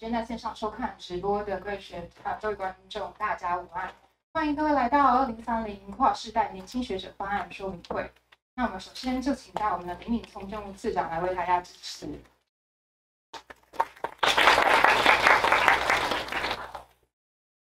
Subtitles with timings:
[0.00, 3.92] 今天在线上收看直播的各位学啊各位观众，大家午安，
[4.32, 8.10] 欢迎各位来到二零三零跨世代年轻学者方案说明会。
[8.54, 12.06] 那我们首先就请到我们的林敏聪政务次长来为大家支持。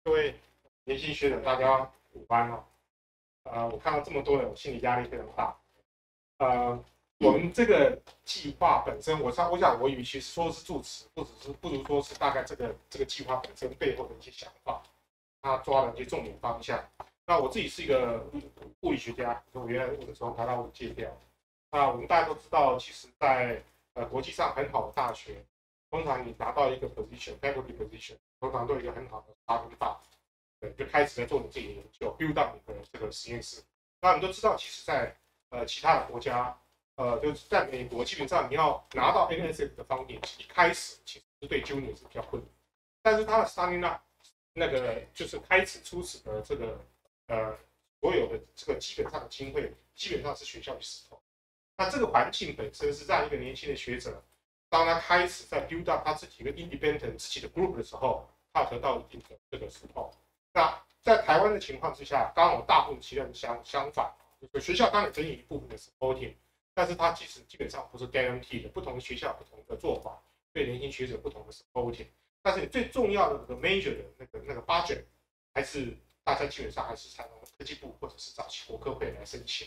[0.04, 0.38] 各位
[0.84, 2.62] 年轻学者，大家午安哦。
[3.44, 5.56] 呃，我看到这么多人，我心理压力非常大。
[6.40, 6.84] 呃。
[7.20, 14.80] 我们这个计划本身，我想，我想，我与其说是助词，或者是不如说是大概这个这个计划本身背后的一些想法，
[15.42, 16.80] 他抓了一些重点方向。
[17.26, 18.24] 那我自己是一个
[18.82, 21.10] 物理学家，我原来我的时候台大物理界掉。
[21.72, 23.60] 那我们大家都知道，其实，在
[23.94, 25.44] 呃国际上很好的大学，
[25.90, 29.96] 通常你拿到一个 position，faculty position，通常都有一个很好的 starting b
[30.60, 33.60] 对，就开始在做你自己的研究，build up 你的这个实验室。
[34.00, 35.14] 那我们都知道，其实，在
[35.50, 36.56] 呃其他的国家。
[36.98, 42.50] 呃，就是在美国，基本上你要拿到 NSF 的方点，一开始其实对 Junior 是比较困难，
[43.00, 44.02] 但是它的 Starting 那
[44.52, 46.76] 那个就是开始初始的这个
[47.28, 47.56] 呃
[48.00, 51.22] 所有的这个基本上的经费，基本上是学校的石头。
[51.76, 54.20] 那这个环境本身是让一个年轻的学者，
[54.68, 60.12] 当他开始在 build up 他自己一个 independent 自己的 group 的时候，他得到一定的这个石头。
[60.52, 66.34] 那在台湾的情况之下，刚好大部分其实相相反，就是学校当然给予一部分的 supporting。
[66.78, 72.06] 但是它其实基本上不是 guarantee 的，不同学校不同的做法，对年轻学者不同的 supporting。
[72.40, 75.02] 但是你最重要的那个 major 的那个那个 budget，
[75.52, 79.66] 还是大家基本上还是采用科技部或者是找国科会来申请。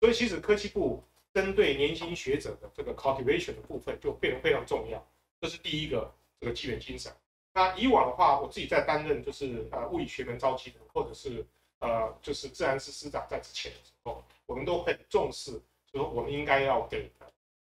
[0.00, 5.02] 所以其实科技部针对年轻学者的这个 cultivation 的部分就变得非常重要，
[5.40, 7.10] 这是第一个这个基本精神。
[7.54, 11.42] 那以往的话，我自己在担任就是呃物理学门召集人，或者是
[11.78, 15.58] 呃就是自然师师长在之前的时候，我们都很重视。
[15.92, 17.10] 说我们应该要给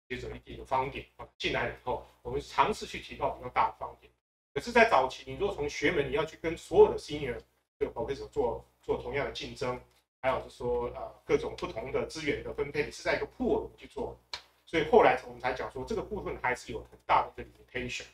[0.10, 1.06] 学者一定的方点，
[1.38, 4.12] 进来以后，我们尝试去提高比较大的方点。
[4.54, 7.38] 可是，在早期，你如果从学门你要去跟所有的 senior
[7.78, 9.80] 这个保守者做做同样的竞争，
[10.22, 14.18] 还有就是说呃各种不同的资源的分配，你是在一个 pool 去做，
[14.66, 18.06] 所以后来我们才讲说这个部分还是有很大的一个 limitation。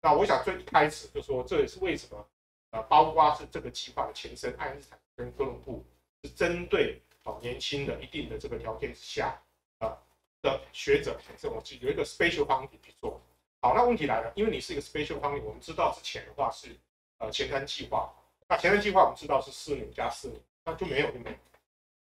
[0.00, 2.28] 那我想最一开始就说这也是为什么
[2.70, 5.84] 呃，包括是这个计划的前身爱因斯坦跟哥伦布
[6.22, 7.00] 是针对。
[7.24, 9.40] 好，年轻的一定的这个条件之下，
[9.78, 9.96] 啊
[10.42, 13.20] 的学者，这种有一个 special funding 去做。
[13.60, 16.74] 好，那问题来了，因为你是一个 special funding，我们知道之前的话是
[17.18, 18.12] 呃前瞻计划，
[18.48, 21.36] 那前瞻计划我们知道是四年加四年，那就没有就没有。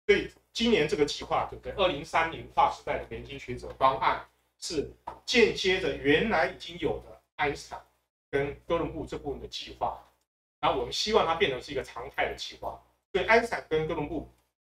[0.07, 1.73] 所以今年这个计划，对不对？
[1.73, 4.25] 二零三零划时代的年轻学者方案
[4.59, 4.89] 是
[5.25, 7.85] 间接着原来已经有的爱因斯坦
[8.29, 10.01] 跟哥伦布这部分的计划，
[10.61, 12.81] 然后我们希望它变成是一个常态的计划。
[13.11, 14.31] 所以爱因斯坦跟哥伦布。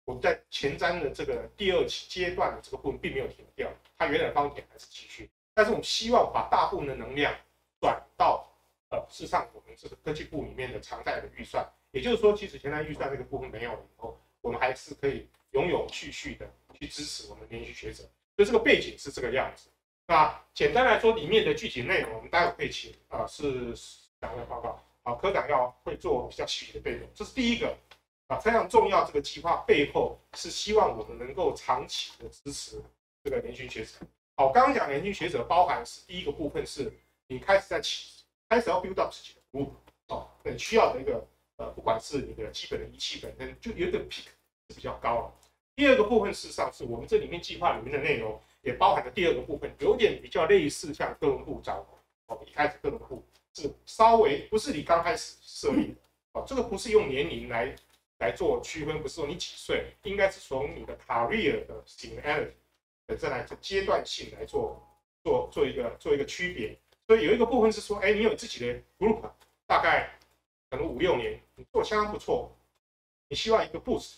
[0.07, 5.29] 我们在前瞻的这个第二阶段的这个部分并没有停掉，它原来的方点还是继续。
[5.53, 7.35] 但是我们希望把大部分的能量
[7.81, 8.47] 转到
[8.89, 18.03] 呃，事实上我们这个科技部里面的常态的预算，也就是说，即使前瞻预算这个部分没有了以后，我们还是可以永有续续的去支持我们年轻学者。
[18.37, 19.67] 所以这个背景是这个样子。
[20.05, 23.75] 那简单来说，里面的具体内容，我们待会可以请啊是
[24.21, 24.81] 两位报告。
[25.03, 27.75] 好，科长要会做比较细的内容，这是第一个。
[28.27, 29.05] 啊，非常重要！
[29.05, 32.81] 这个计划背后是希望我们能够长期的支持
[33.23, 33.93] 这个年轻学者。
[34.35, 36.91] 好，刚刚讲年轻学者，包含是第一个部分，是
[37.27, 39.69] 你开始在起，开始要 build up 自己的 group，
[40.07, 44.25] 哦，很需要的一个呃，不管是你的基本的仪器本身，就有一个 peak
[44.67, 45.33] 是比较高了。
[45.77, 51.85] 第二个部分，事实上是我们这里面计划里面的内容，也包含了第二个部分，有点比较类似像哥伦布找
[52.25, 53.23] 哦，一开始哥伦布
[53.53, 55.95] 是稍微不是你刚开始设立的，
[56.33, 57.73] 哦，这个不是用年龄来。
[58.19, 62.51] 来做区分，不是说你几岁，应该是从你的 career 的 seniority
[63.17, 64.81] 再来阶段性来做
[65.23, 66.77] 做做一个做一个区别。
[67.05, 69.21] 所以有一个部分是说，哎，你有自己的 group，
[69.65, 70.09] 大概
[70.69, 72.51] 可能五六年，你做相当不错，
[73.29, 74.15] 你希望一个 boost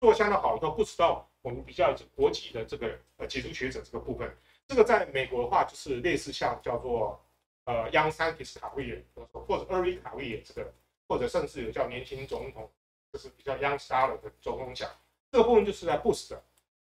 [0.00, 4.36] 做相当好以后，boost 到我们比较国际的这个呃杰出学者这个部分。
[4.66, 7.18] 这个在美国的话，就是类似像叫做
[7.64, 10.74] 呃 young scientist career，或者 early career 这个，
[11.06, 12.70] 或者甚至有叫年轻总统。
[13.14, 14.90] 就是比较 young star 的周公讲，
[15.30, 16.36] 这个部分就是在 boost。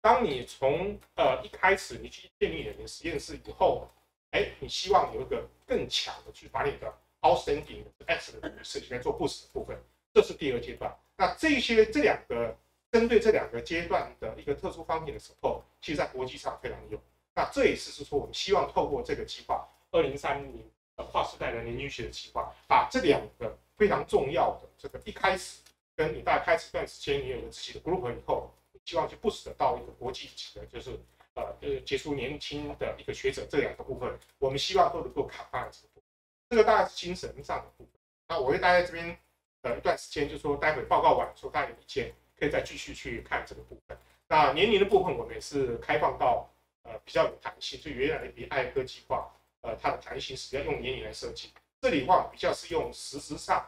[0.01, 3.87] 当你从呃一开始你去建立你的实验室以后，
[4.31, 6.91] 哎，你希望有一个更强的去把你的
[7.21, 9.77] outstanding 的 excellent 的事情来做 boost 的部分，
[10.15, 10.91] 这是第二阶段。
[11.15, 12.57] 那这些这两个
[12.91, 16.99] 针对这两个阶段的一个特殊方面的 support，其实在国际上非常有。
[17.35, 25.61] 那这也是是说我们希望透过这个计划，二零三零呃跨时代的年轻学的计划，把这两个非常重要的这个一开始。
[25.95, 28.53] 跟你大概开始一段时间，你有了自己的 group 以后，
[28.83, 30.91] 希望去 boost 到一个国际级的，就是
[31.35, 36.03] 呃呃杰出年轻的一个学者这两个部分，我们希望都能够卡上这个部分。
[36.49, 37.93] 这个大概是精神上的部分。
[38.27, 39.17] 那我会待在这边
[39.61, 43.97] 呃一段时间，就说待会报告完，说大家有意见可以再继续去看这个部分。
[44.27, 46.49] 那年龄的部分，我们也是开放到
[46.83, 49.31] 呃比较有弹性，就原来比爱科计划
[49.61, 51.51] 呃它的弹性是要用年龄来设计，
[51.81, 53.65] 这里的话比较是用实质上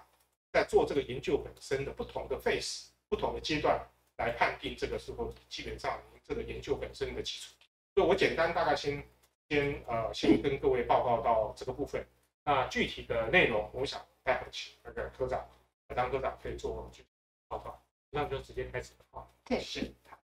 [0.58, 3.80] 在做这个研究本身的不同的 phase、不同的阶段
[4.18, 7.54] 来判定这个时候基本上这个研究本身的基础。
[7.94, 9.08] 所以我简单大概先
[9.48, 12.04] 先呃先跟各位报告到这个部分。
[12.44, 15.48] 那具体的内容，我想待会请那个科长，
[15.96, 17.10] 张科长可以做具体
[17.48, 17.80] 报告。
[18.10, 19.82] 那就直接开始好，对，是，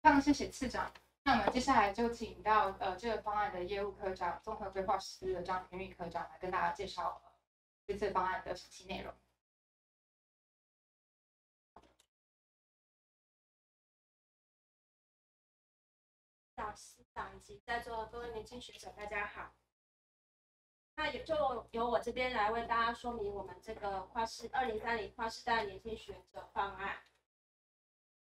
[0.02, 0.92] 非常谢谢次长。
[1.24, 7.22] 那我们接下来就请到呃这个方案的业务科长、综合规划师的张田玉科长来跟大家介绍
[7.86, 9.14] 这次方案的详细内容。
[16.58, 19.54] 老师长以及在座各位年轻学者，大家好。
[20.96, 26.98] 那也就由我这边来为大家说明我们这个跨世二零三零跨世代年轻学者方案。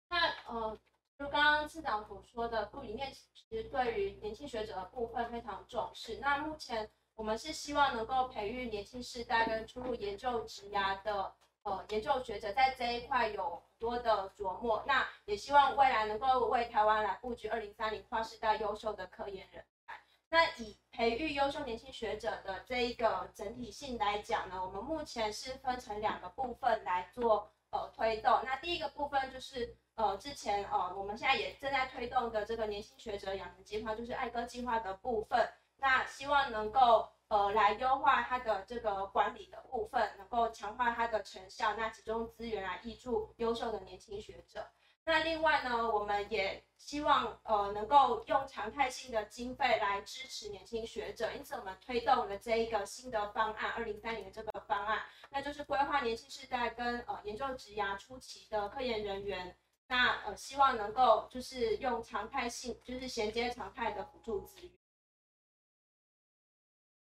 [0.09, 0.17] 那
[0.47, 0.77] 呃，
[1.17, 6.17] 就刚刚次长所说的，部里面其实对于年轻学者的部分非常重视。
[6.17, 11.33] 那目前我们是希望能够培育年轻世代跟出入研究职涯的
[11.63, 14.83] 呃研究学者，在这一块有多的琢磨。
[14.87, 19.99] 那也希望未来能够为台湾来布局二零三零跨世代优秀的科研人才。
[20.29, 28.39] 那以培育优秀年轻学者的这一个整体性来讲呢，我们目前是分成两个部分来做呃推动。
[28.45, 35.49] 那第一个部分就是呃之前呃我们现在也正在推动的这个年轻学者养成计划，就是爱歌计划的部分。
[35.77, 44.67] 那希望能够呃来优化它的这个管理的部分，能够强化它的成效，那集中资源来挹注优秀的年轻学者。
[45.05, 55.01] 那另外呢，我们也希望呃能够用常态性的经费来支持年轻学者，因此我们推动了这一个新的方案，二零三零的这个方案，
[55.31, 59.55] 那就是规划年轻世代跟呃研究职涯初期的科研人员，
[59.87, 64.71] 那呃希望能够就是用常态性，就是衔接常态的补助资源。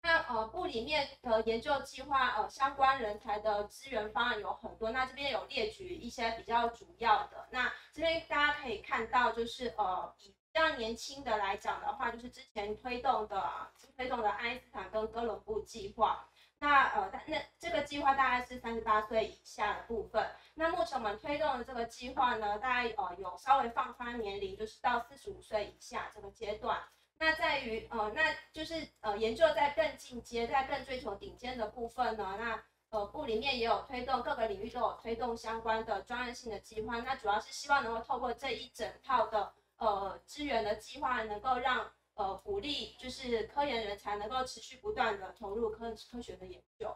[0.07, 7.49] 那呃部里面的研究计划，呃相关人才的资源方案有很多，那这边有列举一些比较主要的。
[7.51, 16.29] 那这边大家可以看到，就是呃比较年轻的来讲的话，就是之前推动的推动的爱因斯坦跟哥伦布计划。
[16.61, 20.25] 那呃那这个计划大概是三十八岁以下的部分。
[20.55, 26.79] 那目前我们推动的这个计划呢，大概呃有稍微放宽年龄，就是到四十五岁以下这个阶段。
[27.19, 32.37] 那在于呃，那就是呃，研究在更进阶，在更追求顶尖的部分呢。
[32.39, 37.01] 那呃，部里面也有推动各个领域都有推动相关的专业性的计划。
[37.01, 46.95] 那主要是希望能够透过这一整套的呃资源的计划，能够让呃鼓励就是科研人才能够持续不断的投入科科学的研究。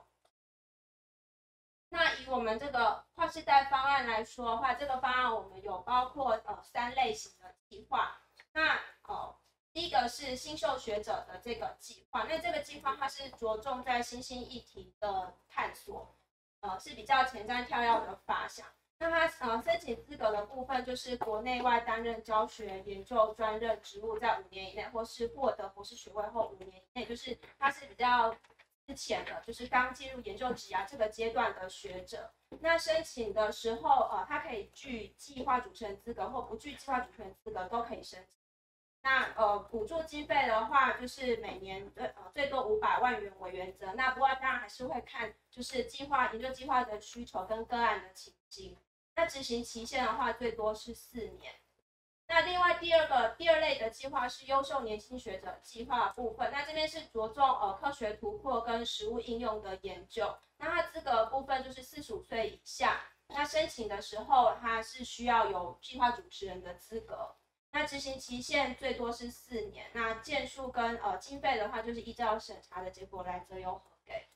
[1.88, 8.20] 那以我们这个跨世代方案来说的话，这个方案我们有包括呃三类型的计划。
[8.52, 8.78] 那
[9.08, 9.34] 呃。
[9.72, 16.14] 第一个是新秀学者的这个计划，那这个计划它是着重在新兴议题的探索，
[16.61, 18.67] 呃是比较前瞻跳跃的发想。
[18.99, 28.34] 那它呃申请资格的部分就是国内外担任教学研究专任职务在五年以内，或是获得博士学位后五年以内，就是它是比较
[28.87, 32.30] 之前的，就是刚进入研究职涯这个阶段的学者。
[32.59, 38.39] 那申请的时候，呃，它可以具计划主持人资格或不具计划主持人资格都可以申请。
[39.02, 43.92] 那呃，补助经费的话，就是每年最呃最多五百万元为原则。
[43.95, 48.76] 那不过当然还是会看就是计划研究计划的需求跟个案的情形。
[49.16, 51.54] 那执行期限的话，最多是四年。
[52.26, 56.50] 那另外第二个第二类的计划是优秀年轻学者计划部分。
[56.52, 60.37] 那这边是着重呃科学突破跟实务应用的研究。
[60.59, 63.00] 那它资格部分就是四十五岁以下。
[63.28, 67.35] 那申请的时候，它是需要有计划主持人的资格。
[67.72, 74.26] 那执行期限最多是四年，那件数跟呃经费的话，就是依照审查的结果来择优核给。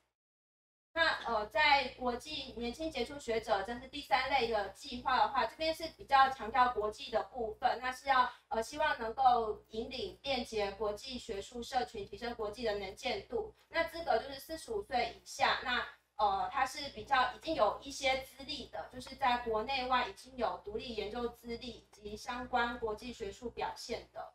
[0.93, 13.53] 那呃，在国际年轻杰出学者，这是第三类的计划的话，这边是比较强调国际的部分，那是要呃希望能够引领便捷国际学术社群，提升国际的能见度。
[13.69, 15.85] 那资格就是四十五岁以下，那。
[16.17, 24.33] 呃，他是比较已经有一些资历的，就是在国内外已经有独立研究资历以及相关国际学术表现的。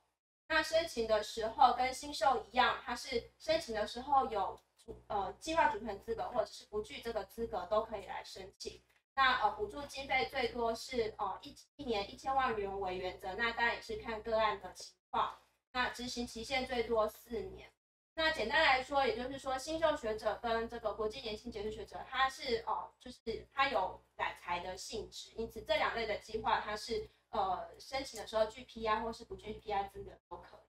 [0.47, 4.59] 那申请的时候跟新秀一样，他是申请的时候有
[5.07, 8.81] 呃计划主权资格或者是不具这个资格都可以来申请。
[9.13, 15.37] 那呃补助经费最多是呃一一年一千万元为原则，那当然也是看个案的情况。
[15.71, 17.71] 那执行期限最多四年。
[18.19, 30.67] 那简单来说，也就是说，新秀学者跟这个国际年轻杰出学者，它是哦，就是它有揽才的性质，因此这两类的计划，它是呃申请的时候具 PI 或是不具 PI 资格都可以。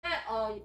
[0.00, 0.58] 那呃，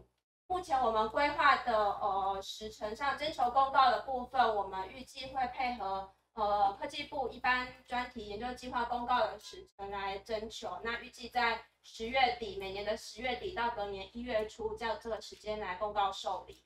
[0.48, 6.14] 目前我们规划的呃时程上征求公告的部分，我们预计会配合。
[6.36, 16.64] 呃，科技部一般专题研究计划公告的时程来征求，那预计在十月底，每年的十月底到隔年一月初，这这个时间来公告受理。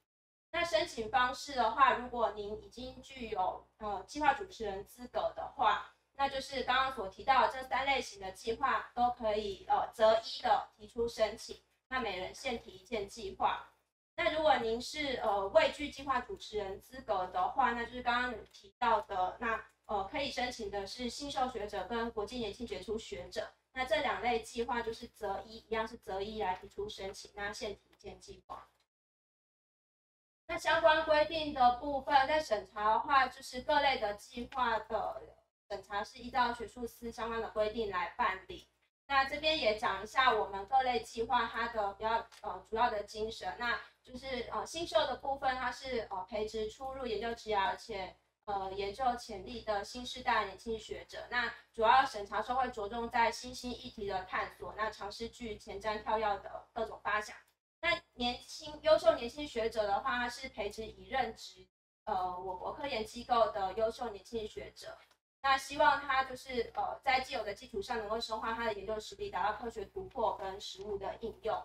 [0.51, 13.67] 那申请方式的话，如果您已经具有呃计划主持人资格的话，那就是刚刚所提到这三类型的计划都可以呃择一的提出申请，那每人限提一件计划。
[14.15, 23.51] 那如果您是呃未具计划主持人资格的话，那就是刚刚提到的，那呃可以申请的是新秀学者跟国际年轻杰出学者。
[23.77, 28.67] 那这两类计划就是择一，一样是择一来提出申请，那现提件计划。
[30.47, 35.21] 那相关规定的部分，在审查的话，就是各类的计划的
[35.69, 38.67] 审查是依照学术司相关的规定来办理。
[39.05, 43.55] 那这边也讲一下我们各类计划它的比较呃主要的精神。
[43.59, 48.15] 那就是呃新秀的部分，它是呃培植出入研究职业，而且
[48.47, 51.25] 呃研究潜力的新时代年轻学者。
[51.29, 57.35] 那主要审查时候会着重在新兴议题的探索，那尝试具前瞻跳跃的各种发想。
[57.79, 61.67] 那年轻优秀年轻学者的话，它是培植已任职
[62.05, 64.97] 呃我国科研机构的优秀年轻学者。
[65.39, 71.63] 那希望他就是呃在既有的基础上，能够深化他的研究实力，达到科学突破跟实务的应用。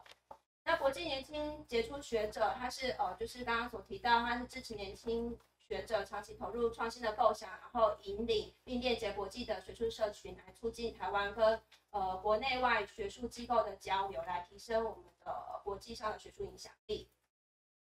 [0.62, 5.36] 那国际年轻杰出学者，他是呃，就是刚刚所提到，他是支持年轻
[5.72, 11.58] 学者长期投入创新的构想，然后引领并链接国际的学术社群，来促进台湾跟
[11.92, 17.08] 呃国内外学术机构的交流，来提升我们的国际上的学术影响力。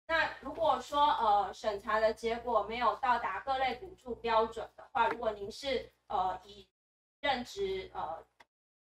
[0.06, 6.66] 那如果说呃审查的结果没有到达各类补助标准的话，如果您是呃以
[7.20, 8.24] 任职呃。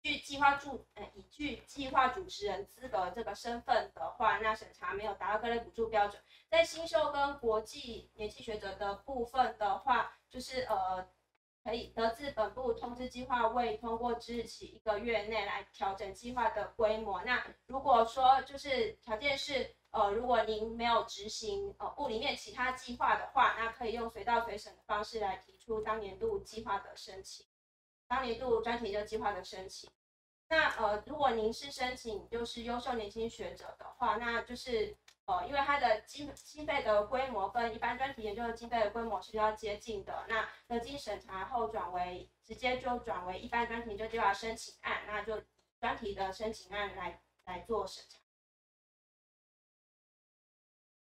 [0.04, 11.08] 具计划主呃以具计划主持人资格这个身份的话，那审查没有达到各类补助标准，在新秀跟国际年轻学者的部分的话，就是呃
[11.64, 17.24] 可以得自本部通知计划未通过之日起一个月内来调整计划的规模。
[17.24, 27.46] 那如果说就是条件是呃如果您没有执行呃部里面其他计划的话，那可以用随到随审的方式来提出当年度计划的申请。
[28.08, 29.90] 当年度专题研究计划的申请，
[30.50, 34.96] 那呃，如果您是申请就是优秀年轻学者的话，那就是
[35.26, 45.42] 呃，因为它的经经费的规模跟一般专题研究的经费的规模是比较接近的，那得经审查后转为直接就转为一般专题研究计划申请案，那就
[45.80, 48.23] 专题的申请案来来做审查。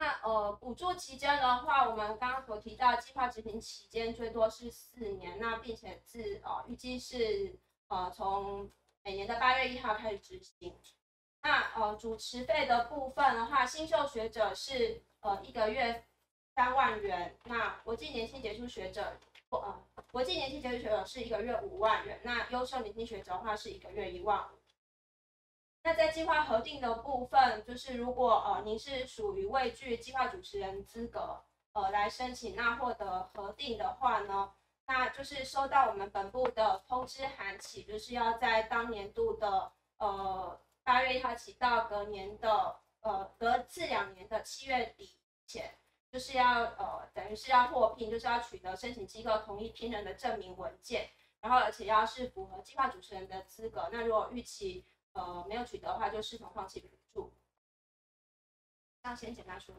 [0.01, 7.55] 那呃，补助期间的话，我们刚刚所提到计划执行期间最多是四年，那并且是呃预计是
[7.88, 8.67] 呃从
[9.03, 10.75] 每年的八月一号开始执行。
[11.43, 16.03] 那呃主持费的部分的话，新秀学者是呃一个月
[16.55, 19.20] 三万元，那国际年轻杰出学者
[19.51, 24.61] 或呃国际年轻杰出学者是一个月五万元，那优秀年轻学者的话是一个月一万五。
[25.84, 34.54] 那在计划核定的部分，就是如果呃您是属于未具计划主持人资格，呃来申请那获得核定的话呢，
[34.86, 45.74] 那就是收到我们本部的通知函起，就是要在当年度的呃八月一号起到隔年的呃隔次两年的七月底前，
[46.12, 51.10] 就是要呃等于是要获聘，就是要取得申请机构同意聘任的证明文件，
[51.40, 54.86] 然后而且要是符合计划主持人的资格，那如果预期。
[55.13, 57.34] 呃，没有取得的话，就视同放弃补助。
[59.03, 59.75] 那先简单说。